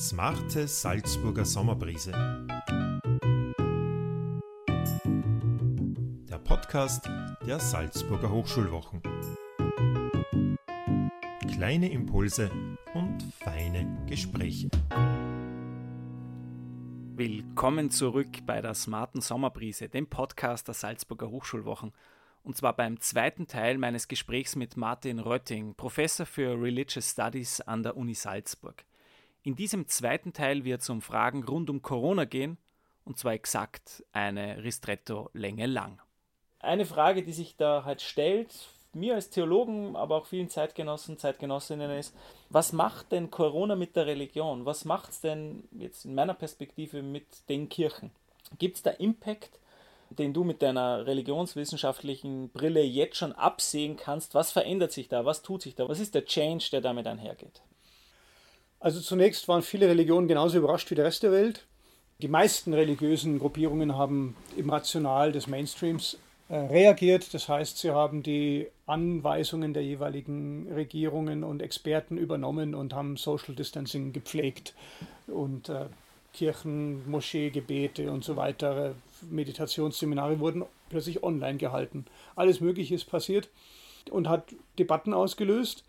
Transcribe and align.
Smarte 0.00 0.66
Salzburger 0.66 1.44
Sommerbrise. 1.44 2.10
Der 6.26 6.38
Podcast 6.38 7.06
der 7.46 7.60
Salzburger 7.60 8.30
Hochschulwochen. 8.30 9.02
Kleine 11.52 11.92
Impulse 11.92 12.50
und 12.94 13.22
feine 13.44 14.06
Gespräche. 14.08 14.70
Willkommen 17.16 17.90
zurück 17.90 18.46
bei 18.46 18.62
der 18.62 18.72
Smarten 18.72 19.20
Sommerbrise, 19.20 19.90
dem 19.90 20.06
Podcast 20.06 20.66
der 20.66 20.74
Salzburger 20.74 21.28
Hochschulwochen 21.28 21.92
und 22.42 22.56
zwar 22.56 22.74
beim 22.74 22.98
zweiten 23.00 23.46
Teil 23.46 23.76
meines 23.76 24.08
Gesprächs 24.08 24.56
mit 24.56 24.78
Martin 24.78 25.18
Rötting, 25.18 25.74
Professor 25.74 26.24
für 26.24 26.58
Religious 26.58 27.10
Studies 27.10 27.60
an 27.60 27.82
der 27.82 27.98
Uni 27.98 28.14
Salzburg. 28.14 28.82
In 29.42 29.56
diesem 29.56 29.88
zweiten 29.88 30.32
Teil 30.32 30.64
wird 30.64 30.82
es 30.82 30.90
um 30.90 31.00
Fragen 31.00 31.44
rund 31.44 31.70
um 31.70 31.82
Corona 31.82 32.24
gehen, 32.24 32.58
und 33.04 33.18
zwar 33.18 33.32
exakt 33.32 34.04
eine 34.12 34.62
Ristretto-Länge 34.62 35.66
lang. 35.66 36.00
Eine 36.60 36.84
Frage, 36.84 37.22
die 37.22 37.32
sich 37.32 37.56
da 37.56 37.84
halt 37.84 38.02
stellt, 38.02 38.52
mir 38.92 39.14
als 39.14 39.30
Theologen, 39.30 39.96
aber 39.96 40.16
auch 40.16 40.26
vielen 40.26 40.50
Zeitgenossen, 40.50 41.16
Zeitgenossinnen 41.16 41.90
ist, 41.92 42.14
was 42.50 42.72
macht 42.72 43.12
denn 43.12 43.30
Corona 43.30 43.76
mit 43.76 43.96
der 43.96 44.06
Religion? 44.06 44.66
Was 44.66 44.84
macht 44.84 45.10
es 45.10 45.20
denn 45.20 45.64
jetzt 45.72 46.04
in 46.04 46.14
meiner 46.14 46.34
Perspektive 46.34 47.02
mit 47.02 47.48
den 47.48 47.68
Kirchen? 47.68 48.10
Gibt 48.58 48.76
es 48.76 48.82
da 48.82 48.90
Impact 48.90 49.60
den 50.10 50.32
du 50.32 50.44
mit 50.44 50.60
deiner 50.62 51.06
religionswissenschaftlichen 51.06 52.50
Brille 52.50 52.82
jetzt 52.82 53.16
schon 53.16 53.32
absehen 53.32 53.96
kannst. 53.96 54.34
Was 54.34 54.50
verändert 54.50 54.92
sich 54.92 55.08
da? 55.08 55.24
Was 55.24 55.42
tut 55.42 55.62
sich 55.62 55.76
da? 55.76 55.88
Was 55.88 56.00
ist 56.00 56.14
der 56.14 56.24
Change, 56.24 56.68
der 56.72 56.80
damit 56.80 57.06
einhergeht? 57.06 57.62
Also 58.80 59.00
zunächst 59.00 59.46
waren 59.46 59.62
viele 59.62 59.88
Religionen 59.88 60.26
genauso 60.26 60.58
überrascht 60.58 60.90
wie 60.90 60.94
der 60.94 61.04
Rest 61.04 61.22
der 61.22 61.32
Welt. 61.32 61.66
Die 62.22 62.28
meisten 62.28 62.74
religiösen 62.74 63.38
Gruppierungen 63.38 63.96
haben 63.96 64.36
im 64.56 64.70
Rational 64.70 65.32
des 65.32 65.46
Mainstreams 65.46 66.18
äh, 66.48 66.56
reagiert. 66.56 67.32
Das 67.34 67.48
heißt, 67.48 67.78
sie 67.78 67.90
haben 67.90 68.22
die 68.22 68.68
Anweisungen 68.86 69.74
der 69.74 69.84
jeweiligen 69.84 70.70
Regierungen 70.72 71.44
und 71.44 71.62
Experten 71.62 72.16
übernommen 72.16 72.74
und 72.74 72.94
haben 72.94 73.16
Social 73.16 73.54
Distancing 73.54 74.12
gepflegt 74.12 74.74
und 75.26 75.68
äh, 75.68 75.86
Kirchen, 76.32 77.08
Moscheegebete 77.10 78.10
und 78.10 78.24
so 78.24 78.36
weiter 78.36 78.94
Meditationsseminare 79.28 80.40
wurden 80.40 80.64
plötzlich 80.88 81.22
online 81.22 81.58
gehalten. 81.58 82.06
Alles 82.36 82.60
Mögliche 82.60 82.94
ist 82.94 83.04
passiert 83.04 83.48
und 84.10 84.28
hat 84.28 84.54
Debatten 84.78 85.12
ausgelöst. 85.12 85.84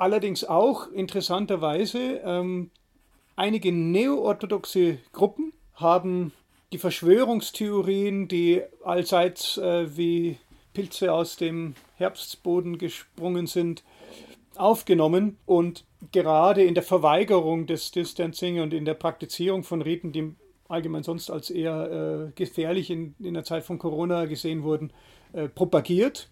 Allerdings 0.00 0.44
auch 0.44 0.90
interessanterweise 0.92 2.22
ähm, 2.24 2.70
einige 3.36 3.70
neoorthodoxe 3.70 4.96
Gruppen 5.12 5.52
haben 5.74 6.32
die 6.72 6.78
Verschwörungstheorien, 6.78 8.26
die 8.26 8.62
allseits 8.82 9.58
äh, 9.58 9.94
wie 9.94 10.38
Pilze 10.72 11.12
aus 11.12 11.36
dem 11.36 11.74
Herbstboden 11.96 12.78
gesprungen 12.78 13.46
sind, 13.46 13.84
aufgenommen 14.56 15.36
und 15.44 15.84
gerade 16.12 16.62
in 16.62 16.72
der 16.72 16.82
Verweigerung 16.82 17.66
des 17.66 17.90
Distancing 17.90 18.60
und 18.60 18.72
in 18.72 18.86
der 18.86 18.94
Praktizierung 18.94 19.64
von 19.64 19.82
Riten, 19.82 20.12
die 20.12 20.34
allgemein 20.68 21.02
sonst 21.02 21.28
als 21.28 21.50
eher 21.50 22.30
äh, 22.30 22.32
gefährlich 22.36 22.88
in, 22.88 23.14
in 23.18 23.34
der 23.34 23.44
Zeit 23.44 23.64
von 23.64 23.78
Corona 23.78 24.24
gesehen 24.24 24.62
wurden, 24.62 24.94
äh, 25.34 25.46
propagiert. 25.46 26.30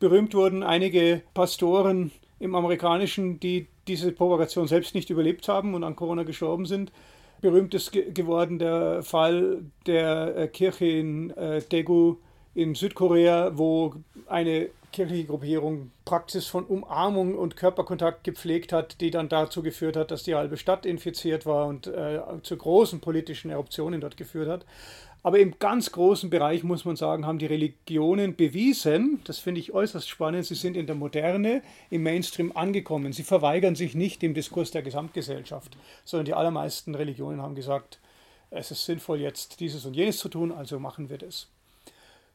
Berühmt 0.00 0.34
wurden 0.34 0.64
einige 0.64 1.22
Pastoren 1.32 2.10
im 2.40 2.54
amerikanischen, 2.54 3.40
die 3.40 3.66
diese 3.86 4.12
Propagation 4.12 4.68
selbst 4.68 4.94
nicht 4.94 5.10
überlebt 5.10 5.48
haben 5.48 5.74
und 5.74 5.84
an 5.84 5.96
Corona 5.96 6.22
gestorben 6.22 6.66
sind. 6.66 6.92
Berühmt 7.40 7.72
ist 7.74 7.92
ge 7.92 8.10
geworden 8.12 8.58
der 8.58 9.02
Fall 9.02 9.62
der 9.86 10.36
äh, 10.36 10.48
Kirche 10.48 10.86
in 10.86 11.30
äh, 11.30 11.62
Daegu 11.62 12.16
in 12.54 12.74
Südkorea, 12.74 13.56
wo 13.56 13.94
eine 14.26 14.70
kirchliche 14.92 15.26
Gruppierung 15.26 15.90
Praxis 16.04 16.46
von 16.46 16.64
Umarmung 16.64 17.36
und 17.36 17.56
Körperkontakt 17.56 18.24
gepflegt 18.24 18.72
hat, 18.72 19.00
die 19.00 19.10
dann 19.10 19.28
dazu 19.28 19.62
geführt 19.62 19.96
hat, 19.96 20.10
dass 20.10 20.22
die 20.22 20.34
halbe 20.34 20.56
Stadt 20.56 20.86
infiziert 20.86 21.46
war 21.46 21.66
und 21.66 21.86
äh, 21.86 22.20
zu 22.42 22.56
großen 22.56 23.00
politischen 23.00 23.50
Eruptionen 23.50 24.00
dort 24.00 24.16
geführt 24.16 24.48
hat. 24.48 24.64
Aber 25.28 25.40
im 25.40 25.58
ganz 25.58 25.92
großen 25.92 26.30
Bereich 26.30 26.64
muss 26.64 26.86
man 26.86 26.96
sagen, 26.96 27.26
haben 27.26 27.38
die 27.38 27.44
Religionen 27.44 28.34
bewiesen, 28.34 29.20
das 29.24 29.38
finde 29.38 29.60
ich 29.60 29.74
äußerst 29.74 30.08
spannend, 30.08 30.46
sie 30.46 30.54
sind 30.54 30.74
in 30.74 30.86
der 30.86 30.94
Moderne, 30.94 31.60
im 31.90 32.02
Mainstream 32.02 32.56
angekommen. 32.56 33.12
Sie 33.12 33.24
verweigern 33.24 33.74
sich 33.74 33.94
nicht 33.94 34.22
dem 34.22 34.32
Diskurs 34.32 34.70
der 34.70 34.80
Gesamtgesellschaft, 34.80 35.76
sondern 36.06 36.24
die 36.24 36.32
allermeisten 36.32 36.94
Religionen 36.94 37.42
haben 37.42 37.54
gesagt, 37.54 37.98
es 38.50 38.70
ist 38.70 38.86
sinnvoll, 38.86 39.20
jetzt 39.20 39.60
dieses 39.60 39.84
und 39.84 39.92
jenes 39.92 40.16
zu 40.16 40.30
tun, 40.30 40.50
also 40.50 40.80
machen 40.80 41.10
wir 41.10 41.18
das. 41.18 41.48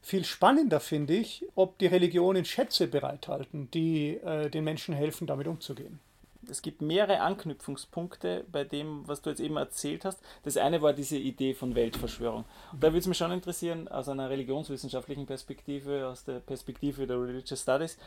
Viel 0.00 0.24
spannender 0.24 0.78
finde 0.78 1.14
ich, 1.14 1.44
ob 1.56 1.76
die 1.78 1.88
Religionen 1.88 2.44
Schätze 2.44 2.86
bereithalten, 2.86 3.72
die 3.74 4.18
äh, 4.18 4.48
den 4.50 4.62
Menschen 4.62 4.94
helfen, 4.94 5.26
damit 5.26 5.48
umzugehen. 5.48 5.98
Es 6.50 6.62
gibt 6.62 6.82
mehrere 6.82 7.20
Anknüpfungspunkte 7.20 8.44
bei 8.50 8.64
dem, 8.64 9.06
was 9.06 9.22
du 9.22 9.30
jetzt 9.30 9.40
eben 9.40 9.56
erzählt 9.56 10.04
hast. 10.04 10.20
Das 10.42 10.56
eine 10.56 10.82
war 10.82 10.92
diese 10.92 11.16
Idee 11.16 11.54
von 11.54 11.74
Weltverschwörung. 11.74 12.44
Und 12.72 12.82
da 12.82 12.88
würde 12.88 12.98
es 12.98 13.06
mich 13.06 13.18
schon 13.18 13.32
interessieren, 13.32 13.88
aus 13.88 14.08
einer 14.08 14.30
religionswissenschaftlichen 14.30 15.26
Perspektive, 15.26 16.08
aus 16.08 16.24
der 16.24 16.40
Perspektive 16.40 17.06
der 17.06 17.20
Religious 17.20 17.62
Studies, 17.62 17.98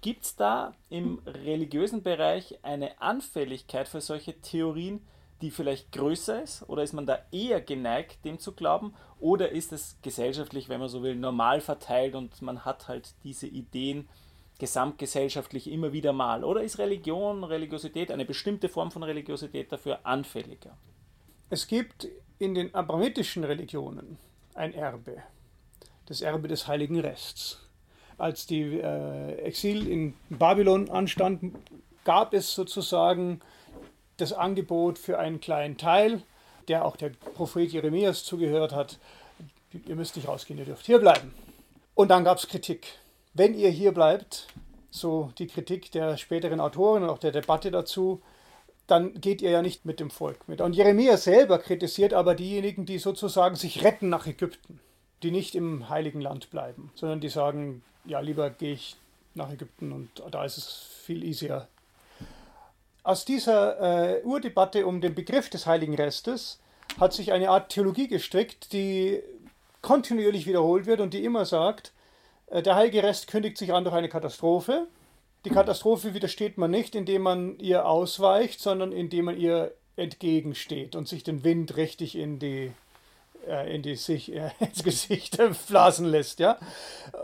gibt 0.00 0.24
es 0.24 0.36
da 0.36 0.74
im 0.88 1.20
religiösen 1.26 2.02
Bereich 2.02 2.58
eine 2.62 3.00
Anfälligkeit 3.00 3.88
für 3.88 4.00
solche 4.00 4.40
Theorien, 4.40 5.00
die 5.40 5.50
vielleicht 5.50 5.92
größer 5.92 6.42
ist? 6.42 6.68
Oder 6.68 6.82
ist 6.82 6.92
man 6.92 7.06
da 7.06 7.18
eher 7.32 7.60
geneigt, 7.60 8.24
dem 8.24 8.38
zu 8.38 8.52
glauben? 8.52 8.94
Oder 9.18 9.50
ist 9.50 9.72
es 9.72 9.96
gesellschaftlich, 10.02 10.68
wenn 10.68 10.80
man 10.80 10.88
so 10.88 11.02
will, 11.02 11.16
normal 11.16 11.60
verteilt 11.60 12.14
und 12.14 12.40
man 12.42 12.64
hat 12.64 12.88
halt 12.88 13.14
diese 13.24 13.46
Ideen 13.46 14.08
gesamtgesellschaftlich 14.60 15.70
immer 15.70 15.92
wieder 15.92 16.12
mal? 16.12 16.44
Oder 16.44 16.62
ist 16.62 16.78
Religion, 16.78 17.42
Religiosität, 17.42 18.12
eine 18.12 18.24
bestimmte 18.24 18.68
Form 18.68 18.92
von 18.92 19.02
Religiosität 19.02 19.72
dafür 19.72 20.00
anfälliger? 20.04 20.76
Es 21.48 21.66
gibt 21.66 22.06
in 22.38 22.54
den 22.54 22.72
abramitischen 22.74 23.42
Religionen 23.42 24.18
ein 24.54 24.72
Erbe, 24.72 25.16
das 26.06 26.20
Erbe 26.20 26.46
des 26.46 26.68
heiligen 26.68 27.00
Rests. 27.00 27.66
Als 28.18 28.46
die 28.46 28.78
äh, 28.78 29.34
Exil 29.42 29.88
in 29.88 30.14
Babylon 30.28 30.90
anstand, 30.90 31.56
gab 32.04 32.34
es 32.34 32.54
sozusagen 32.54 33.40
das 34.18 34.32
Angebot 34.32 34.98
für 34.98 35.18
einen 35.18 35.40
kleinen 35.40 35.76
Teil, 35.76 36.22
der 36.68 36.84
auch 36.84 36.96
der 36.96 37.10
Prophet 37.34 37.72
Jeremias 37.72 38.24
zugehört 38.24 38.72
hat, 38.72 38.98
ihr 39.86 39.96
müsst 39.96 40.16
nicht 40.16 40.28
rausgehen, 40.28 40.58
ihr 40.58 40.66
dürft 40.66 40.86
hier 40.86 40.98
bleiben. 40.98 41.32
Und 41.94 42.08
dann 42.08 42.24
gab 42.24 42.38
es 42.38 42.46
Kritik. 42.46 42.98
Wenn 43.34 43.54
ihr 43.54 43.70
hier 43.70 43.92
bleibt, 43.92 44.48
so 44.90 45.32
die 45.38 45.46
Kritik 45.46 45.92
der 45.92 46.16
späteren 46.16 46.60
Autoren 46.60 47.04
und 47.04 47.10
auch 47.10 47.18
der 47.18 47.32
Debatte 47.32 47.70
dazu, 47.70 48.22
dann 48.86 49.20
geht 49.20 49.40
ihr 49.40 49.50
ja 49.50 49.62
nicht 49.62 49.84
mit 49.84 50.00
dem 50.00 50.10
Volk 50.10 50.48
mit. 50.48 50.60
Und 50.60 50.74
Jeremias 50.74 51.24
selber 51.24 51.58
kritisiert 51.58 52.12
aber 52.12 52.34
diejenigen, 52.34 52.86
die 52.86 52.98
sozusagen 52.98 53.54
sich 53.54 53.84
retten 53.84 54.08
nach 54.08 54.26
Ägypten, 54.26 54.80
die 55.22 55.30
nicht 55.30 55.54
im 55.54 55.88
heiligen 55.88 56.20
Land 56.20 56.50
bleiben, 56.50 56.90
sondern 56.96 57.20
die 57.20 57.28
sagen, 57.28 57.82
ja, 58.04 58.18
lieber 58.20 58.50
gehe 58.50 58.72
ich 58.72 58.96
nach 59.34 59.52
Ägypten 59.52 59.92
und 59.92 60.08
da 60.32 60.44
ist 60.44 60.56
es 60.56 60.88
viel 61.04 61.22
easier 61.22 61.68
aus 63.02 63.24
dieser 63.24 64.18
äh, 64.18 64.22
Urdebatte 64.22 64.86
um 64.86 65.00
den 65.00 65.14
Begriff 65.14 65.48
des 65.48 65.66
Heiligen 65.66 65.94
Restes 65.94 66.60
hat 66.98 67.12
sich 67.12 67.32
eine 67.32 67.50
Art 67.50 67.70
Theologie 67.70 68.08
gestrickt, 68.08 68.72
die 68.72 69.22
kontinuierlich 69.80 70.46
wiederholt 70.46 70.86
wird 70.86 71.00
und 71.00 71.14
die 71.14 71.24
immer 71.24 71.44
sagt, 71.44 71.92
der 72.50 72.74
Heilige 72.74 73.02
Rest 73.02 73.28
kündigt 73.28 73.58
sich 73.58 73.72
an 73.72 73.84
durch 73.84 73.94
eine 73.94 74.08
Katastrophe. 74.08 74.86
Die 75.44 75.50
Katastrophe 75.50 76.14
widersteht 76.14 76.58
man 76.58 76.70
nicht, 76.70 76.94
indem 76.94 77.22
man 77.22 77.58
ihr 77.58 77.86
ausweicht, 77.86 78.60
sondern 78.60 78.92
indem 78.92 79.26
man 79.26 79.38
ihr 79.38 79.72
entgegensteht 79.96 80.96
und 80.96 81.08
sich 81.08 81.22
den 81.24 81.44
Wind 81.44 81.76
richtig 81.76 82.16
in 82.16 82.38
die 82.38 82.72
äh, 83.46 83.74
in 83.74 83.82
die 83.82 83.96
sich 83.96 84.34
äh, 84.34 84.50
ins 84.60 84.82
Gesicht 84.82 85.38
blasen 85.68 86.06
lässt, 86.06 86.40
ja. 86.40 86.58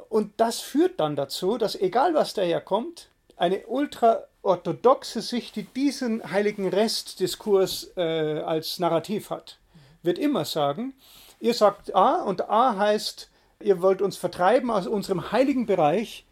Und 0.08 0.32
das 0.38 0.60
führt 0.60 1.00
dann 1.00 1.16
dazu, 1.16 1.58
dass 1.58 1.74
egal 1.74 2.14
was 2.14 2.34
daherkommt, 2.34 3.08
eine 3.36 3.66
ultra 3.66 4.24
orthodoxe 4.42 5.20
Sicht, 5.20 5.56
die 5.56 5.64
diesen 5.64 6.30
heiligen 6.30 6.68
Restdiskurs 6.68 7.92
äh, 7.96 8.40
als 8.40 8.78
Narrativ 8.78 9.30
hat, 9.30 9.58
wird 10.02 10.18
immer 10.18 10.44
sagen, 10.44 10.94
ihr 11.40 11.52
sagt 11.52 11.94
A 11.94 12.22
und 12.22 12.48
A 12.48 12.76
heißt, 12.76 13.28
ihr 13.62 13.82
wollt 13.82 14.02
uns 14.02 14.16
vertreiben 14.16 14.70
aus 14.70 14.86
unserem 14.86 15.32
heiligen 15.32 15.66
Bereich. 15.66 16.24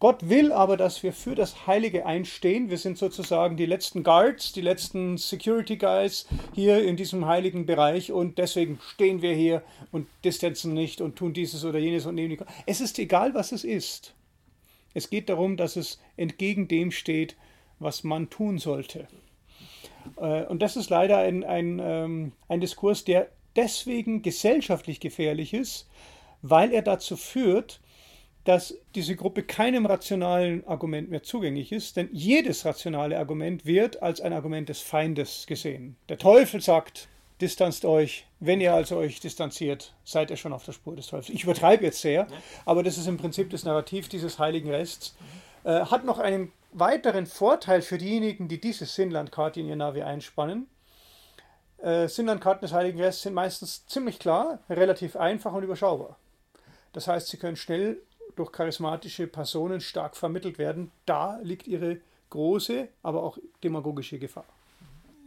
Gott 0.00 0.28
will 0.28 0.50
aber, 0.50 0.76
dass 0.76 1.04
wir 1.04 1.12
für 1.12 1.36
das 1.36 1.68
Heilige 1.68 2.06
einstehen. 2.06 2.70
Wir 2.70 2.78
sind 2.78 2.98
sozusagen 2.98 3.56
die 3.56 3.66
letzten 3.66 4.02
Guards, 4.02 4.52
die 4.52 4.60
letzten 4.60 5.16
Security 5.16 5.76
Guys 5.76 6.26
hier 6.54 6.82
in 6.82 6.96
diesem 6.96 7.26
heiligen 7.26 7.66
Bereich 7.66 8.10
und 8.10 8.38
deswegen 8.38 8.80
stehen 8.94 9.22
wir 9.22 9.32
hier 9.32 9.62
und 9.92 10.08
distanzen 10.24 10.74
nicht 10.74 11.00
und 11.00 11.14
tun 11.14 11.32
dieses 11.32 11.64
oder 11.64 11.78
jenes 11.78 12.04
und 12.04 12.16
nehmen 12.16 12.30
die. 12.30 12.38
Es 12.66 12.80
ist 12.80 12.98
egal, 12.98 13.32
was 13.34 13.52
es 13.52 13.62
ist. 13.62 14.14
Es 14.92 15.08
geht 15.08 15.28
darum, 15.28 15.56
dass 15.56 15.76
es 15.76 16.00
entgegen 16.16 16.66
dem 16.66 16.90
steht, 16.90 17.36
was 17.78 18.02
man 18.02 18.28
tun 18.28 18.58
sollte. 18.58 19.06
Äh, 20.16 20.46
und 20.46 20.62
das 20.62 20.76
ist 20.76 20.90
leider 20.90 21.18
ein, 21.18 21.44
ein, 21.44 21.80
ähm, 21.80 22.32
ein 22.48 22.60
Diskurs, 22.60 23.04
der 23.04 23.28
deswegen 23.54 24.22
gesellschaftlich 24.22 24.98
gefährlich 24.98 25.54
ist, 25.54 25.86
weil 26.42 26.72
er 26.72 26.82
dazu 26.82 27.16
führt, 27.16 27.80
dass 28.44 28.74
diese 28.94 29.14
Gruppe 29.14 29.44
keinem 29.44 29.86
rationalen 29.86 30.66
Argument 30.66 31.10
mehr 31.10 31.22
zugänglich 31.22 31.70
ist, 31.70 31.96
denn 31.96 32.08
jedes 32.12 32.64
rationale 32.64 33.18
Argument 33.18 33.64
wird 33.64 34.02
als 34.02 34.20
ein 34.20 34.32
Argument 34.32 34.68
des 34.68 34.80
Feindes 34.80 35.46
gesehen. 35.46 35.96
Der 36.08 36.18
Teufel 36.18 36.60
sagt, 36.60 37.08
distanzt 37.40 37.84
euch. 37.84 38.26
Wenn 38.40 38.60
ihr 38.60 38.74
also 38.74 38.96
euch 38.96 39.20
distanziert, 39.20 39.94
seid 40.04 40.30
ihr 40.30 40.36
schon 40.36 40.52
auf 40.52 40.64
der 40.64 40.72
Spur 40.72 40.96
des 40.96 41.08
Teufels. 41.08 41.34
Ich 41.34 41.44
übertreibe 41.44 41.84
jetzt 41.84 42.00
sehr, 42.00 42.26
aber 42.64 42.82
das 42.82 42.98
ist 42.98 43.06
im 43.06 43.16
Prinzip 43.16 43.50
das 43.50 43.64
Narrativ 43.64 44.08
dieses 44.08 44.38
heiligen 44.38 44.70
Rests. 44.70 45.16
Äh, 45.64 45.80
hat 45.86 46.04
noch 46.04 46.18
einen 46.18 46.52
weiteren 46.72 47.26
Vorteil 47.26 47.82
für 47.82 47.98
diejenigen, 47.98 48.48
die 48.48 48.60
diese 48.60 48.86
Sinnlandkarte 48.86 49.60
in 49.60 49.68
ihr 49.68 49.76
Navi 49.76 50.02
einspannen. 50.02 50.66
Äh, 51.78 52.08
Sinnlandkarten 52.08 52.62
des 52.62 52.72
heiligen 52.72 53.00
Rests 53.00 53.22
sind 53.22 53.34
meistens 53.34 53.86
ziemlich 53.86 54.18
klar, 54.18 54.60
relativ 54.70 55.16
einfach 55.16 55.52
und 55.52 55.64
überschaubar. 55.64 56.16
Das 56.92 57.08
heißt, 57.08 57.28
sie 57.28 57.36
können 57.36 57.56
schnell 57.56 58.02
durch 58.36 58.52
charismatische 58.52 59.26
Personen 59.26 59.80
stark 59.80 60.16
vermittelt 60.16 60.58
werden. 60.58 60.90
Da 61.06 61.38
liegt 61.42 61.66
ihre 61.66 61.98
große, 62.30 62.88
aber 63.02 63.22
auch 63.22 63.38
demagogische 63.62 64.18
Gefahr. 64.18 64.46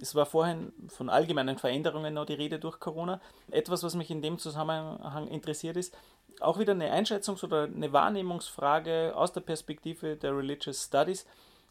Es 0.02 0.14
war 0.14 0.26
vorhin 0.26 0.74
von 0.90 1.10
allgemeinen 1.10 1.58
Veränderungen 1.58 2.14
noch 2.14 2.26
die 2.26 2.34
Rede 2.34 2.60
durch 2.60 2.80
Corona. 2.80 3.22
Etwas, 3.50 3.84
was 3.84 3.96
mich 3.96 4.12
in 4.12 4.22
dem 4.22 4.38
Zusammenhang 4.40 5.28
interessiert 5.28 5.78
ist, 5.78 5.96
auch 6.42 6.60
wieder 6.60 6.74
eine 6.74 6.94
Einschätzungs- 6.94 7.44
oder 7.44 7.64
eine 7.64 7.94
Wahrnehmungsfrage 7.94 9.14
aus 9.16 9.32
der 9.32 9.42
Perspektive 9.42 10.18
der 10.18 10.36
Religious 10.36 10.84
Studies. 10.84 11.26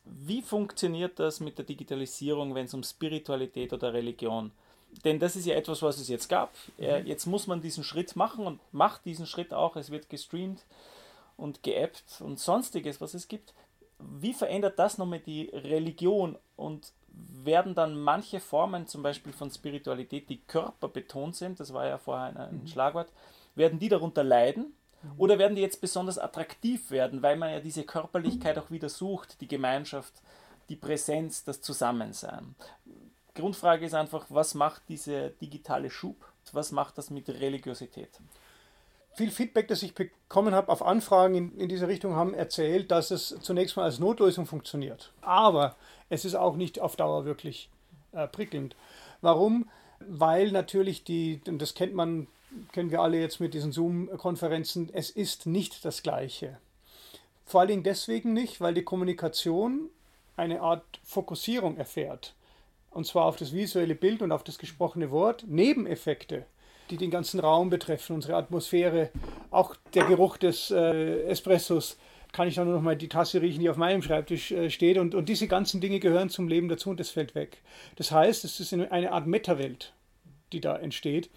Wie 0.05 0.41
funktioniert 0.41 1.19
das 1.19 1.41
mit 1.41 1.59
der 1.59 1.65
Digitalisierung, 1.67 2.55
wenn 2.55 2.67
es 2.67 2.75
um 2.75 2.83
Spiritualität 2.83 3.73
oder 3.73 3.93
Religion 3.93 4.53
denn 5.05 5.19
das 5.19 5.37
ist 5.37 5.47
ja 5.47 5.55
etwas, 5.55 5.83
was 5.83 5.99
es 5.99 6.09
jetzt 6.09 6.29
gab. 6.29 6.53
Mhm. 6.79 7.07
Jetzt 7.07 7.27
muss 7.27 7.47
man 7.47 7.61
diesen 7.61 7.85
Schritt 7.85 8.17
machen 8.17 8.47
und 8.47 8.61
macht 8.73 9.05
diesen 9.05 9.27
Schritt 9.27 9.53
auch. 9.53 9.77
Es 9.77 9.91
wird 9.91 10.09
gestreamt 10.09 10.65
und 11.37 11.63
geappt 11.63 12.21
und 12.21 12.39
sonstiges, 12.39 13.01
was 13.01 13.15
es 13.15 13.29
gibt. 13.29 13.55
Wie 13.99 14.35
verändert 14.35 14.79
das 14.79 14.99
nochmal 14.99 15.21
die 15.21 15.51
Religion 15.53 16.37
und 16.57 16.93
werden 17.45 17.75
dann 17.75 17.99
manche 17.99 18.41
Formen, 18.41 18.87
zum 18.87 19.03
Beispiel 19.03 19.33
von 19.33 19.51
Spiritualität, 19.51 20.29
die 20.29 20.41
körperbetont 20.41 21.37
sind, 21.37 21.61
das 21.61 21.73
war 21.73 21.87
ja 21.87 21.99
vorher 21.99 22.37
ein, 22.37 22.63
mhm. 22.63 22.67
Schlagwort, 22.67 23.09
werden 23.55 23.79
die 23.79 23.89
darunter 23.89 24.25
leiden? 24.25 24.75
Mhm. 25.03 25.13
Oder 25.19 25.39
werden 25.39 25.55
die 25.55 25.63
jetzt 25.63 25.81
besonders 25.81 26.19
attraktiv 26.19 26.91
werden, 26.91 27.23
weil 27.23 27.37
man 27.37 27.51
ja 27.51 27.61
diese 27.61 27.85
Körperlichkeit 27.85 28.59
auch 28.59 28.71
wieder 28.71 28.89
sucht, 28.89 29.41
die 29.41 29.49
Gemeinschaft, 29.49 30.13
die 30.69 30.77
Präsenz, 30.77 31.45
das 31.45 31.61
Zusammensein? 31.61 32.55
Grundfrage 33.35 33.85
ist 33.87 33.95
einfach, 33.95 34.27
was 34.29 34.55
macht 34.55 34.83
diese 34.89 35.31
digitale 35.41 35.91
Schub? 35.91 36.17
Was 36.53 36.73
macht 36.73 36.99
das 36.99 37.11
mit 37.11 37.29
Religiosität? 37.29 38.11
Viel 39.15 39.31
Feedback, 39.31 39.69
das 39.69 39.83
ich 39.83 39.95
bekommen 39.95 40.55
habe 40.55 40.71
auf 40.71 40.83
Anfragen 40.83 41.35
in, 41.35 41.59
in 41.59 41.69
diese 41.69 41.89
Richtung, 41.89 42.17
haben 42.17 42.35
erzählt, 42.35 42.91
dass 42.91 43.11
es 43.11 43.37
zunächst 43.41 43.77
mal 43.77 43.85
als 43.85 43.99
Notlösung 43.99 44.45
funktioniert. 44.45 45.13
Aber 45.21 45.77
es 46.11 46.25
ist 46.25 46.35
auch 46.35 46.57
nicht 46.57 46.81
auf 46.81 46.97
Dauer 46.97 47.25
wirklich 47.25 47.69
äh, 48.13 48.27
prickelnd. 48.27 48.75
Warum? 49.21 49.69
Weil 50.01 50.51
natürlich 50.51 51.05
die, 51.05 51.41
das 51.45 51.75
kennt 51.75 51.95
man, 51.95 52.27
kennen 52.73 52.91
wir 52.91 53.01
alle 53.01 53.21
jetzt 53.21 53.41
mit 53.41 53.55
diesen 53.55 53.73
Zoom-Konferenzen, 53.73 54.91
es 54.93 55.11
ist 55.11 55.47
nicht 55.47 55.85
das 55.85 56.03
Gleiche. 56.03 56.59
Vor 57.47 57.61
allen 57.61 57.69
Dingen 57.69 57.83
deswegen 57.85 58.33
nicht, 58.33 58.61
weil 58.61 58.75
die 58.75 58.85
Kommunikation 58.85 59.91
eine 60.37 60.61
Art 60.61 60.85
Fokussierung 61.05 61.77
erfährt. 61.77 62.35
Und 62.95 63.07
zwar 63.07 63.27
auf 63.27 63.37
das 63.37 63.53
visuelle 63.53 63.95
Bild 63.95 64.23
und 64.23 64.33
auf 64.33 64.45
das 64.45 64.59
gesprochene 64.59 65.11
Wort. 65.11 65.45
Nebeneffekte 65.47 66.47
die 66.91 66.97
den 66.97 67.11
ganzen 67.11 67.41
Raum 67.41 67.71
betreffen, 67.71 68.15
unsere 68.15 68.37
Atmosphäre, 68.37 69.11
auch 69.51 69.77
der 69.95 70.05
Geruch 70.05 70.37
des 70.37 70.71
äh, 70.71 71.23
Espressos. 71.25 71.97
Kann 72.33 72.49
ich 72.49 72.57
dann 72.57 72.67
nur 72.67 72.77
noch 72.77 72.83
mal 72.83 72.97
die 72.97 73.09
Tasse 73.09 73.41
riechen, 73.41 73.61
die 73.61 73.71
auf 73.71 73.77
meinem 73.77 74.03
Schreibtisch 74.03 74.51
äh, 74.51 74.69
steht. 74.69 74.99
Und, 74.99 75.15
und 75.15 75.29
diese 75.29 75.47
ganzen 75.47 75.81
Dinge 75.81 76.01
gehören 76.01 76.31
zum 76.31 76.49
Leben 76.49 76.69
dazu 76.69 76.91
und 76.91 76.99
das 77.01 77.11
fällt 77.11 77.35
weg. 77.35 77.63
Das 77.97 78.11
heißt, 78.11 78.45
es 78.45 78.59
ist 78.59 78.73
eine 78.73 79.13
Art 79.13 79.27
Meta-Welt, 79.27 79.93
die 80.53 80.61
da 80.61 80.77
entsteht. 80.77 81.31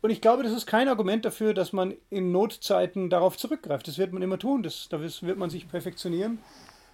Und 0.00 0.10
ich 0.10 0.20
glaube, 0.20 0.44
das 0.44 0.52
ist 0.52 0.66
kein 0.66 0.88
Argument 0.88 1.24
dafür, 1.24 1.54
dass 1.54 1.72
man 1.72 1.94
in 2.10 2.30
Notzeiten 2.30 3.10
darauf 3.10 3.36
zurückgreift. 3.36 3.88
Das 3.88 3.98
wird 3.98 4.12
man 4.12 4.22
immer 4.22 4.38
tun, 4.38 4.62
das, 4.62 4.88
da 4.88 5.00
wird 5.00 5.38
man 5.38 5.50
sich 5.50 5.66
perfektionieren. 5.68 6.38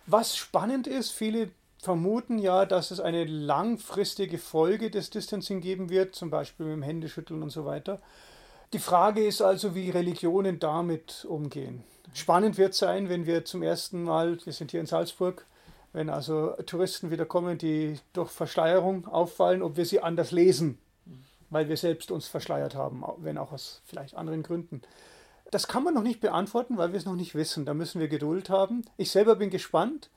Was 0.06 0.36
spannend 0.36 0.86
ist, 0.86 1.10
viele 1.10 1.50
vermuten 1.84 2.38
ja, 2.38 2.64
dass 2.66 2.90
es 2.90 2.98
eine 2.98 3.24
langfristige 3.24 4.38
Folge 4.38 4.90
des 4.90 5.10
Distancing 5.10 5.60
geben 5.60 5.90
wird, 5.90 6.14
zum 6.14 6.30
Beispiel 6.30 6.66
mit 6.66 6.76
dem 6.76 6.82
Händeschütteln 6.82 7.42
und 7.42 7.50
so 7.50 7.64
weiter. 7.64 8.00
Die 8.72 8.78
Frage 8.78 9.24
ist 9.24 9.42
also, 9.42 9.74
wie 9.74 9.90
Religionen 9.90 10.58
damit 10.58 11.24
umgehen. 11.28 11.84
Spannend 12.14 12.58
wird 12.58 12.74
sein, 12.74 13.08
wenn 13.08 13.26
wir 13.26 13.44
zum 13.44 13.62
ersten 13.62 14.02
Mal, 14.02 14.38
wir 14.44 14.52
sind 14.52 14.70
hier 14.70 14.80
in 14.80 14.86
Salzburg, 14.86 15.46
wenn 15.92 16.10
also 16.10 16.50
Touristen 16.66 17.10
wieder 17.10 17.26
kommen, 17.26 17.58
die 17.58 18.00
durch 18.14 18.30
Verschleierung 18.30 19.06
auffallen, 19.06 19.62
ob 19.62 19.76
wir 19.76 19.84
sie 19.84 20.00
anders 20.00 20.32
lesen, 20.32 20.78
weil 21.50 21.68
wir 21.68 21.76
selbst 21.76 22.10
uns 22.10 22.26
verschleiert 22.26 22.74
haben, 22.74 23.04
wenn 23.18 23.38
auch 23.38 23.52
aus 23.52 23.82
vielleicht 23.84 24.16
anderen 24.16 24.42
Gründen. 24.42 24.82
Das 25.50 25.68
kann 25.68 25.84
man 25.84 25.94
noch 25.94 26.02
nicht 26.02 26.20
beantworten, 26.20 26.78
weil 26.78 26.92
wir 26.92 26.98
es 26.98 27.04
noch 27.04 27.14
nicht 27.14 27.34
wissen. 27.34 27.64
Da 27.64 27.74
müssen 27.74 28.00
wir 28.00 28.08
Geduld 28.08 28.50
haben. 28.50 28.84
Ich 28.96 29.10
selber 29.12 29.36
bin 29.36 29.50
gespannt. 29.50 30.10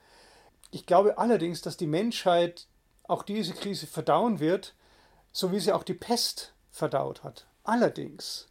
Ich 0.70 0.86
glaube 0.86 1.18
allerdings, 1.18 1.62
dass 1.62 1.76
die 1.76 1.86
Menschheit 1.86 2.66
auch 3.04 3.22
diese 3.22 3.54
Krise 3.54 3.86
verdauen 3.86 4.38
wird, 4.38 4.74
so 5.32 5.50
wie 5.50 5.60
sie 5.60 5.72
auch 5.72 5.82
die 5.82 5.94
Pest 5.94 6.52
verdaut 6.70 7.24
hat. 7.24 7.46
Allerdings, 7.64 8.48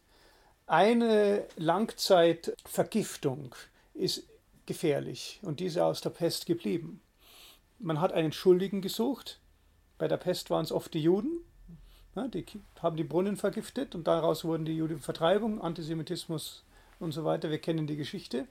eine 0.66 1.46
Langzeitvergiftung 1.56 3.54
ist 3.94 4.24
gefährlich 4.66 5.40
und 5.42 5.60
diese 5.60 5.84
aus 5.84 6.00
der 6.00 6.10
Pest 6.10 6.46
geblieben. 6.46 7.00
Man 7.78 8.00
hat 8.00 8.12
einen 8.12 8.32
Schuldigen 8.32 8.82
gesucht. 8.82 9.40
Bei 9.96 10.08
der 10.08 10.16
Pest 10.16 10.50
waren 10.50 10.64
es 10.64 10.72
oft 10.72 10.92
die 10.94 11.02
Juden. 11.02 11.40
die 12.16 12.44
haben 12.82 12.96
die 12.96 13.04
Brunnen 13.04 13.36
vergiftet 13.36 13.94
und 13.94 14.06
daraus 14.06 14.44
wurden 14.44 14.64
die 14.64 14.76
Judenvertreibung, 14.76 15.60
Antisemitismus 15.60 16.64
und 16.98 17.12
so 17.12 17.24
weiter. 17.24 17.50
Wir 17.50 17.60
kennen 17.60 17.86
die 17.86 17.96
Geschichte 17.96 18.46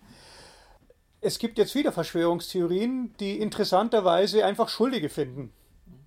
es 1.27 1.39
gibt 1.39 1.57
jetzt 1.57 1.75
wieder 1.75 1.91
Verschwörungstheorien, 1.91 3.13
die 3.19 3.37
interessanterweise 3.37 4.45
einfach 4.45 4.69
Schuldige 4.69 5.09
finden. 5.09 5.51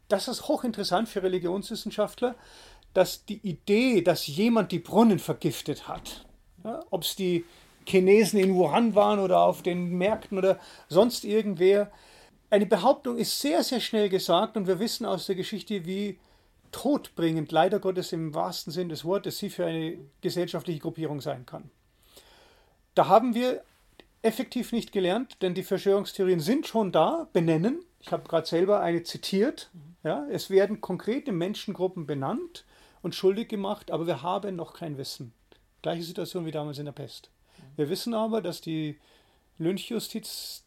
Das 0.08 0.28
ist 0.28 0.49
hochinteressant 0.49 1.11
für 1.11 1.22
Religionswissenschaftler, 1.22 2.34
dass 2.94 3.27
die 3.27 3.39
Idee, 3.46 4.00
dass 4.00 4.27
jemand 4.27 4.72
die 4.72 4.79
Brunnen 4.79 5.19
vergiftet 5.19 5.89
hat, 5.89 6.27
ja, 6.65 6.82
ob 6.89 7.03
es 7.03 7.17
die 7.17 7.44
Chinesen 7.86 8.41
in 8.41 8.55
Wuhan 8.55 8.94
waren 8.94 9.20
oder 9.20 9.41
auf 9.41 9.62
den 9.62 9.91
Märkten 9.91 10.39
oder 10.39 10.58
sonst 10.89 11.24
irgendwer, 11.24 11.93
eine 12.48 12.67
Behauptung 12.67 13.19
ist 13.19 13.41
sehr, 13.41 13.62
sehr 13.62 13.81
schnell 13.81 14.08
gesagt 14.08 14.56
und 14.56 14.67
wir 14.67 14.79
wissen 14.81 15.05
aus 15.05 15.27
der 15.27 15.36
Geschichte, 15.36 15.84
wie 15.84 16.19
todbringend, 16.72 17.53
leider 17.53 17.79
Gottes 17.79 18.12
im 18.12 18.34
wahrsten 18.34 18.72
Sinn 18.72 18.89
des 18.89 19.05
Wortes, 19.05 19.36
sie 19.39 19.50
für 19.50 19.67
eine 19.67 19.98
gesellschaftliche 20.22 20.81
Gruppierung 20.81 21.20
sein 21.20 21.44
kann. 21.44 21.70
Da 22.94 23.06
haben 23.06 23.34
wir 23.34 23.62
effektiv 24.22 24.72
nicht 24.72 24.93
gelernt, 24.93 25.36
denn 25.43 25.55
die 25.55 25.62
Verschwörungstheorien 25.62 26.41
sind 26.41 26.67
schon 26.67 26.93
da, 26.93 27.29
benennen. 27.32 27.84
Ich 28.00 28.12
habe 28.12 28.29
gerade 28.29 28.46
selber 28.46 28.81
eine 28.81 29.03
zitiert. 29.03 29.70
Ja, 30.03 30.27
es 30.31 30.50
werden 30.50 30.81
konkrete 30.81 31.32
Menschengruppen 31.32 32.06
benannt 32.06 32.65
und 33.03 33.15
schuldig 33.15 33.48
gemacht, 33.48 33.91
aber 33.91 34.06
wir 34.06 34.22
haben 34.22 34.56
noch 34.56 34.74
kein 34.74 34.98
Wissen. 34.98 35.32
Gleiche 35.82 36.03
Situation 36.03 36.46
wie 36.46 36.50
damals 36.50 36.79
in 36.79 36.86
der 36.86 36.93
Pest. 36.93 37.31
Wir 37.77 37.89
wissen 37.89 38.15
aber, 38.15 38.43
dass 38.43 38.60
die 38.60 38.98
Lynchjustiz 39.58 40.65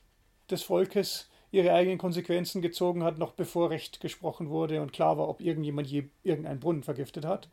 des 0.50 0.64
Volkes 0.64 1.30
ihre 1.52 1.74
eigenen 1.74 2.00
Konsequenzen 2.00 2.62
gezogen 2.62 3.04
hat, 3.04 3.20
noch 3.20 3.34
bevor 3.34 3.70
Recht 3.70 4.00
gesprochen 4.00 4.50
wurde 4.50 4.82
und 4.82 4.92
klar 4.92 5.18
war, 5.18 5.30
ob 5.30 5.40
irgendjemand 5.40 5.88
je 5.88 6.06
irgendeinen 6.24 6.60
Brunnen 6.60 6.84
vergiftet 6.84 7.26
hat. 7.26 7.48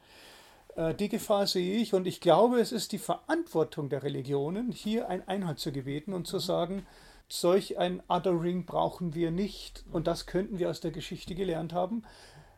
Äh, 0.76 0.94
die 0.94 1.08
Gefahr 1.08 1.46
sehe 1.46 1.78
ich 1.78 1.94
und 1.94 2.06
ich 2.06 2.20
glaube, 2.20 2.60
es 2.60 2.72
ist 2.72 2.92
die 2.92 2.98
Verantwortung 2.98 3.88
der 3.88 4.02
Religionen, 4.02 4.72
hier 4.72 5.08
ein 5.08 5.26
Einhalt 5.28 5.58
zu 5.58 5.72
gebeten 5.72 6.12
und 6.12 6.26
zu 6.26 6.36
mhm. 6.36 6.40
sagen, 6.40 6.86
solch 7.28 7.78
ein 7.78 8.02
Othering 8.08 8.66
brauchen 8.66 9.14
wir 9.14 9.30
nicht 9.30 9.84
und 9.92 10.06
das 10.06 10.26
könnten 10.26 10.58
wir 10.58 10.70
aus 10.70 10.80
der 10.80 10.90
Geschichte 10.90 11.34
gelernt 11.34 11.72
haben. 11.72 12.02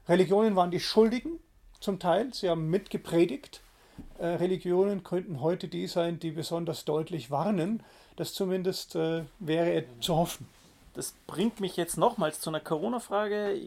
Religionen 0.08 0.56
waren 0.56 0.70
die 0.70 0.80
Schuldigen 0.80 1.38
zum 1.78 1.98
Teil, 1.98 2.32
sie 2.32 2.48
haben 2.48 2.68
mitgepredigt. 2.68 3.60
Äh, 4.18 4.26
Religionen 4.26 5.04
könnten 5.04 5.40
heute 5.40 5.68
die 5.68 5.86
sein, 5.86 6.18
die 6.18 6.30
besonders 6.30 6.84
deutlich 6.84 7.30
warnen. 7.30 7.82
Das 8.16 8.34
zumindest 8.34 8.94
äh, 8.94 9.24
wäre 9.38 9.84
zu 10.00 10.16
hoffen. 10.16 10.48
Das 10.94 11.14
bringt 11.26 11.60
mich 11.60 11.76
jetzt 11.76 11.96
nochmals 11.96 12.40
zu 12.40 12.50
einer 12.50 12.60
Corona-Frage. 12.60 13.58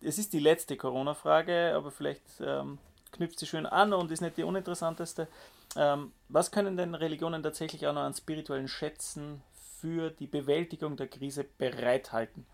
Es 0.00 0.18
ist 0.18 0.32
die 0.32 0.40
letzte 0.40 0.76
Corona-Frage, 0.76 1.72
aber 1.76 1.90
vielleicht 1.92 2.22
ähm, 2.40 2.78
knüpft 3.12 3.38
sie 3.38 3.46
schön 3.46 3.66
an 3.66 3.92
und 3.92 4.10
ist 4.10 4.20
nicht 4.20 4.36
die 4.36 4.44
uninteressanteste. 4.44 5.28
Ähm, 5.76 6.12
was 6.28 6.50
können 6.50 6.76
denn 6.76 6.94
Religionen 6.94 7.42
tatsächlich 7.42 7.86
auch 7.86 7.94
noch 7.94 8.02
an 8.02 8.14
spirituellen 8.14 8.68
Schätzen 8.68 9.42
für 9.80 10.10
die 10.10 10.26
Bewältigung 10.26 10.96
der 10.96 11.08
Krise 11.08 11.44
bereithalten? 11.58 12.46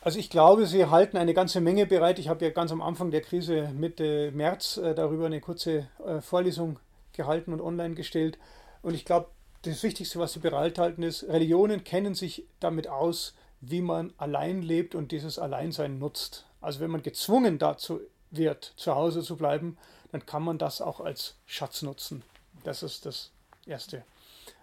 Also 0.00 0.18
ich 0.18 0.30
glaube, 0.30 0.66
sie 0.66 0.86
halten 0.86 1.16
eine 1.16 1.34
ganze 1.34 1.60
Menge 1.60 1.86
bereit. 1.86 2.18
Ich 2.18 2.28
habe 2.28 2.44
ja 2.44 2.50
ganz 2.50 2.70
am 2.70 2.80
Anfang 2.80 3.10
der 3.10 3.22
Krise 3.22 3.70
Mitte 3.74 4.30
März 4.32 4.76
äh, 4.76 4.94
darüber 4.94 5.26
eine 5.26 5.40
kurze 5.40 5.88
äh, 6.04 6.20
Vorlesung 6.20 6.78
gehalten 7.12 7.52
und 7.52 7.60
online 7.60 7.94
gestellt. 7.94 8.38
Und 8.82 8.94
ich 8.94 9.04
glaube, 9.04 9.28
das 9.62 9.82
Wichtigste, 9.82 10.20
was 10.20 10.32
sie 10.32 10.38
bereithalten, 10.38 11.02
ist, 11.02 11.24
Religionen 11.24 11.82
kennen 11.82 12.14
sich 12.14 12.46
damit 12.60 12.86
aus, 12.86 13.34
wie 13.60 13.80
man 13.80 14.12
allein 14.16 14.62
lebt 14.62 14.94
und 14.94 15.10
dieses 15.10 15.38
Alleinsein 15.38 15.98
nutzt. 15.98 16.46
Also 16.60 16.80
wenn 16.80 16.90
man 16.90 17.02
gezwungen 17.02 17.58
dazu 17.58 18.00
wird, 18.30 18.74
zu 18.76 18.94
Hause 18.94 19.22
zu 19.22 19.36
bleiben, 19.36 19.76
dann 20.16 20.24
kann 20.24 20.42
man 20.42 20.56
das 20.56 20.80
auch 20.80 21.00
als 21.00 21.34
Schatz 21.44 21.82
nutzen. 21.82 22.22
Das 22.64 22.82
ist 22.82 23.04
das 23.04 23.30
Erste. 23.66 24.02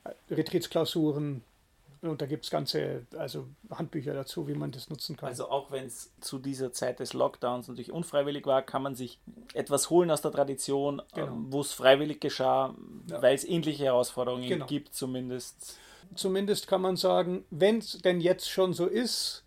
Äh, 0.03 0.33
Retreatsklausuren, 0.33 1.43
und 2.01 2.21
da 2.21 2.25
gibt 2.25 2.43
es 2.43 2.49
ganze 2.49 3.05
also 3.15 3.47
Handbücher 3.69 4.15
dazu, 4.15 4.47
wie 4.47 4.55
man 4.55 4.71
das 4.71 4.89
nutzen 4.89 5.15
kann. 5.15 5.29
Also 5.29 5.49
auch 5.49 5.71
wenn 5.71 5.85
es 5.85 6.11
zu 6.21 6.39
dieser 6.39 6.73
Zeit 6.73 6.99
des 6.99 7.13
Lockdowns 7.13 7.67
natürlich 7.67 7.91
unfreiwillig 7.91 8.47
war, 8.47 8.63
kann 8.63 8.81
man 8.81 8.95
sich 8.95 9.19
etwas 9.53 9.91
holen 9.91 10.09
aus 10.09 10.21
der 10.21 10.31
Tradition, 10.31 11.03
genau. 11.13 11.27
ähm, 11.27 11.45
wo 11.49 11.61
es 11.61 11.71
freiwillig 11.71 12.19
geschah, 12.19 12.73
ja. 13.09 13.21
weil 13.21 13.35
es 13.35 13.45
ähnliche 13.45 13.85
Herausforderungen 13.85 14.49
genau. 14.49 14.65
gibt 14.65 14.95
zumindest. 14.95 15.77
Zumindest 16.15 16.67
kann 16.67 16.81
man 16.81 16.97
sagen, 16.97 17.45
wenn 17.51 17.77
es 17.77 17.99
denn 17.99 18.21
jetzt 18.21 18.49
schon 18.49 18.73
so 18.73 18.87
ist, 18.87 19.43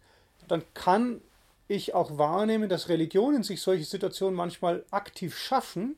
dann 0.47 0.63
kann 0.73 1.21
ich 1.69 1.95
auch 1.95 2.19
wahrnehmen, 2.19 2.69
dass 2.69 2.89
Religionen 2.89 3.43
sich 3.43 3.61
solche 3.61 3.85
Situationen 3.85 4.37
manchmal 4.37 4.85
aktiv 4.91 5.37
schaffen, 5.37 5.97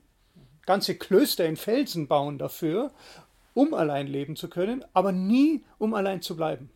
ganze 0.67 0.95
Klöster 0.95 1.47
in 1.47 1.57
Felsen 1.57 2.09
bauen 2.09 2.39
dafür 2.39 2.93
um 3.59 3.75
allein 3.75 4.07
leben 4.07 4.37
zu 4.37 4.49
können, 4.49 4.85
aber 4.93 5.11
nie 5.11 5.65
um 5.79 5.93
allein 5.93 6.23
zu 6.23 6.37
bleiben. 6.37 6.71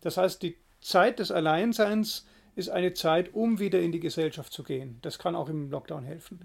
Das 0.00 0.16
heißt, 0.16 0.42
die 0.42 0.56
Zeit 0.80 1.18
des 1.18 1.32
Alleinseins 1.32 2.24
ist 2.54 2.70
eine 2.70 2.94
Zeit, 2.94 3.34
um 3.34 3.58
wieder 3.58 3.80
in 3.80 3.90
die 3.90 3.98
Gesellschaft 3.98 4.52
zu 4.52 4.62
gehen. 4.62 5.00
Das 5.02 5.18
kann 5.18 5.34
auch 5.34 5.48
im 5.48 5.72
Lockdown 5.72 6.04
helfen. 6.04 6.38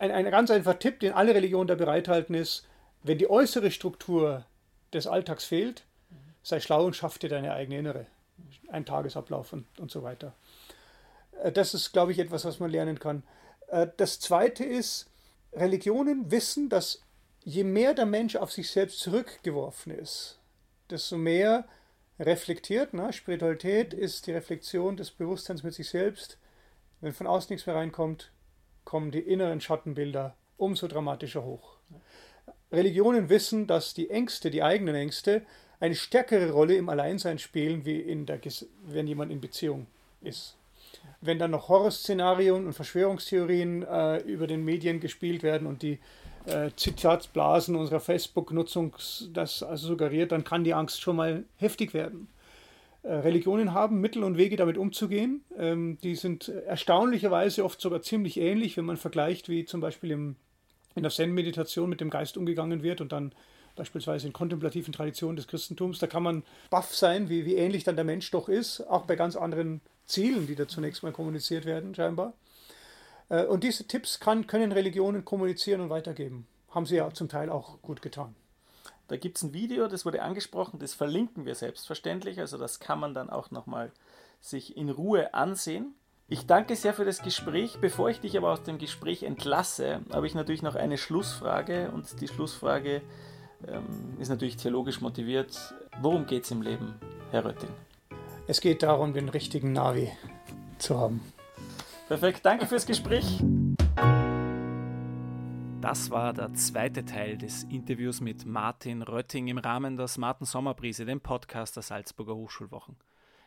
Ein, 0.00 0.10
ein 0.10 0.28
ganz 0.28 0.50
einfacher 0.50 0.80
Tipp, 0.80 0.98
den 0.98 1.12
alle 1.12 1.36
Religionen 1.36 1.68
da 1.68 1.76
bereithalten, 1.76 2.34
ist, 2.34 2.66
wenn 3.04 3.18
die 3.18 3.30
äußere 3.30 3.70
Struktur 3.70 4.44
des 4.92 5.06
Alltags 5.06 5.44
fehlt, 5.44 5.84
sei 6.42 6.58
schlau 6.58 6.84
und 6.84 6.96
schaff 6.96 7.16
dir 7.16 7.28
deine 7.28 7.52
eigene 7.52 7.78
innere. 7.78 8.06
Ein 8.66 8.86
Tagesablauf 8.86 9.52
und, 9.52 9.66
und 9.78 9.92
so 9.92 10.02
weiter. 10.02 10.34
Äh, 11.42 11.52
das 11.52 11.74
ist, 11.74 11.92
glaube 11.92 12.12
ich, 12.12 12.18
etwas, 12.18 12.44
was 12.44 12.60
man 12.60 12.70
lernen 12.70 12.98
kann. 12.98 13.22
Äh, 13.68 13.88
das 13.96 14.20
Zweite 14.20 14.64
ist, 14.64 15.10
Religionen 15.52 16.30
wissen, 16.30 16.68
dass 16.68 17.02
je 17.44 17.64
mehr 17.64 17.94
der 17.94 18.06
Mensch 18.06 18.36
auf 18.36 18.52
sich 18.52 18.70
selbst 18.70 19.00
zurückgeworfen 19.00 19.92
ist, 19.92 20.38
desto 20.90 21.16
mehr 21.16 21.66
reflektiert. 22.18 22.94
Ne? 22.94 23.12
Spiritualität 23.12 23.94
ist 23.94 24.26
die 24.26 24.32
Reflexion 24.32 24.96
des 24.96 25.10
Bewusstseins 25.10 25.62
mit 25.62 25.74
sich 25.74 25.88
selbst. 25.88 26.38
Wenn 27.00 27.12
von 27.12 27.26
außen 27.26 27.52
nichts 27.52 27.66
mehr 27.66 27.76
reinkommt, 27.76 28.32
kommen 28.84 29.10
die 29.10 29.20
inneren 29.20 29.60
Schattenbilder 29.60 30.36
umso 30.56 30.88
dramatischer 30.88 31.44
hoch. 31.44 31.76
Religionen 32.72 33.28
wissen, 33.28 33.66
dass 33.66 33.94
die 33.94 34.10
Ängste, 34.10 34.50
die 34.50 34.62
eigenen 34.62 34.94
Ängste, 34.94 35.42
eine 35.78 35.94
stärkere 35.94 36.50
Rolle 36.50 36.76
im 36.76 36.88
Alleinsein 36.88 37.38
spielen, 37.38 37.84
wie 37.84 38.00
in 38.00 38.26
der, 38.26 38.40
wenn 38.84 39.06
jemand 39.06 39.30
in 39.30 39.40
Beziehung 39.40 39.86
ist. 40.22 40.56
Wenn 41.20 41.38
dann 41.38 41.50
noch 41.50 41.68
Horrorszenarien 41.68 42.66
und 42.66 42.72
Verschwörungstheorien 42.72 43.82
äh, 43.82 44.18
über 44.18 44.46
den 44.46 44.64
Medien 44.64 45.00
gespielt 45.00 45.42
werden 45.42 45.66
und 45.66 45.82
die 45.82 45.98
äh, 46.46 46.70
Zitatsblasen 46.76 47.74
unserer 47.74 48.00
Facebook-Nutzung 48.00 48.94
das 49.32 49.62
also 49.62 49.88
suggeriert, 49.88 50.32
dann 50.32 50.44
kann 50.44 50.64
die 50.64 50.74
Angst 50.74 51.00
schon 51.00 51.16
mal 51.16 51.44
heftig 51.56 51.94
werden. 51.94 52.28
Äh, 53.02 53.14
Religionen 53.14 53.72
haben 53.72 54.00
Mittel 54.00 54.24
und 54.24 54.36
Wege, 54.36 54.56
damit 54.56 54.76
umzugehen. 54.76 55.42
Ähm, 55.56 55.98
die 56.02 56.14
sind 56.14 56.48
erstaunlicherweise 56.48 57.64
oft 57.64 57.80
sogar 57.80 58.02
ziemlich 58.02 58.38
ähnlich, 58.38 58.76
wenn 58.76 58.84
man 58.84 58.96
vergleicht, 58.96 59.48
wie 59.48 59.64
zum 59.64 59.80
Beispiel 59.80 60.10
in 60.10 60.36
der 60.96 61.10
Zen-Meditation 61.10 61.88
mit 61.88 62.00
dem 62.00 62.10
Geist 62.10 62.36
umgegangen 62.36 62.82
wird 62.82 63.00
und 63.00 63.12
dann 63.12 63.32
beispielsweise 63.76 64.26
in 64.26 64.32
kontemplativen 64.32 64.92
Traditionen 64.92 65.36
des 65.36 65.46
Christentums. 65.46 65.98
Da 65.98 66.06
kann 66.06 66.22
man 66.22 66.42
baff 66.70 66.94
sein, 66.94 67.28
wie, 67.28 67.44
wie 67.44 67.54
ähnlich 67.54 67.84
dann 67.84 67.96
der 67.96 68.04
Mensch 68.04 68.30
doch 68.30 68.48
ist, 68.48 68.80
auch 68.80 69.04
bei 69.04 69.14
ganz 69.14 69.36
anderen 69.36 69.80
Zielen, 70.06 70.46
die 70.46 70.54
da 70.54 70.66
zunächst 70.66 71.02
mal 71.02 71.12
kommuniziert 71.12 71.64
werden, 71.64 71.94
scheinbar. 71.94 72.32
Äh, 73.28 73.44
und 73.44 73.64
diese 73.64 73.86
Tipps 73.86 74.20
kann, 74.20 74.46
können 74.46 74.72
Religionen 74.72 75.24
kommunizieren 75.24 75.80
und 75.80 75.90
weitergeben. 75.90 76.46
Haben 76.70 76.86
sie 76.86 76.96
ja 76.96 77.10
zum 77.12 77.28
Teil 77.28 77.50
auch 77.50 77.80
gut 77.82 78.02
getan. 78.02 78.34
Da 79.08 79.16
gibt 79.16 79.36
es 79.36 79.44
ein 79.44 79.52
Video, 79.52 79.86
das 79.86 80.04
wurde 80.04 80.22
angesprochen, 80.22 80.80
das 80.80 80.94
verlinken 80.94 81.44
wir 81.46 81.54
selbstverständlich. 81.54 82.40
Also 82.40 82.58
das 82.58 82.80
kann 82.80 82.98
man 82.98 83.14
dann 83.14 83.30
auch 83.30 83.50
nochmal 83.50 83.92
sich 84.40 84.76
in 84.76 84.90
Ruhe 84.90 85.32
ansehen. 85.32 85.94
Ich 86.28 86.46
danke 86.46 86.74
sehr 86.74 86.92
für 86.92 87.04
das 87.04 87.22
Gespräch. 87.22 87.78
Bevor 87.80 88.10
ich 88.10 88.18
dich 88.18 88.36
aber 88.36 88.50
aus 88.50 88.64
dem 88.64 88.78
Gespräch 88.78 89.22
entlasse, 89.22 90.00
habe 90.12 90.26
ich 90.26 90.34
natürlich 90.34 90.62
noch 90.62 90.74
eine 90.74 90.98
Schlussfrage. 90.98 91.92
Und 91.92 92.20
die 92.20 92.26
Schlussfrage 92.26 93.00
ähm, 93.68 94.16
ist 94.18 94.28
natürlich 94.28 94.56
theologisch 94.56 95.00
motiviert. 95.00 95.56
Worum 96.02 96.26
geht 96.26 96.42
es 96.42 96.50
im 96.50 96.62
Leben, 96.62 96.96
Herr 97.30 97.44
Rötting? 97.44 97.85
Es 98.48 98.60
geht 98.60 98.84
darum, 98.84 99.12
den 99.12 99.28
richtigen 99.28 99.72
Navi 99.72 100.12
zu 100.78 101.00
haben. 101.00 101.20
Perfekt, 102.06 102.46
danke 102.46 102.66
fürs 102.66 102.86
Gespräch. 102.86 103.42
Das 105.80 106.10
war 106.10 106.32
der 106.32 106.54
zweite 106.54 107.04
Teil 107.04 107.38
des 107.38 107.64
Interviews 107.64 108.20
mit 108.20 108.46
Martin 108.46 109.02
Rötting 109.02 109.48
im 109.48 109.58
Rahmen 109.58 109.96
der 109.96 110.06
Smarten 110.06 110.44
Sommerbrise, 110.44 111.04
dem 111.04 111.20
Podcast 111.20 111.74
der 111.74 111.82
Salzburger 111.82 112.36
Hochschulwochen. 112.36 112.96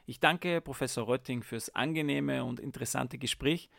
Ich 0.06 0.20
danke 0.20 0.60
Professor 0.60 1.08
Rötting 1.08 1.44
fürs 1.44 1.74
angenehme 1.74 2.44
und 2.44 2.60
interessante 2.60 3.18
Gespräch 3.18 3.70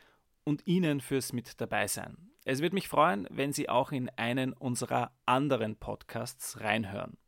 und 0.45 0.67
Ihnen 0.67 1.03
fürs 1.03 1.35
Mit 1.35 1.61
dabei 1.61 1.87
sein. 1.87 2.17
Es 2.47 2.63
würde 2.63 2.75
mich 2.75 2.89
freuen, 2.89 3.27
wenn 3.31 3.53
Sie 3.53 3.69
auch 3.69 3.93
in 3.93 4.09
einen 4.17 4.55
unserer 4.55 5.13
anderen 5.27 5.77
Podcasts 5.77 6.61
reinhören. 6.61 7.19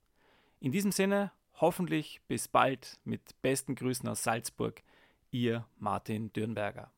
In 0.60 0.72
diesem 0.72 0.92
Sinne, 0.92 1.30
hoffentlich 1.62 2.20
bis 2.26 2.48
bald 2.48 2.98
mit 3.04 3.40
besten 3.40 3.76
Grüßen 3.76 4.06
aus 4.08 4.24
Salzburg, 4.24 4.82
Ihr 5.30 5.64
Martin 5.78 6.32
Dürnberger. 6.32 6.90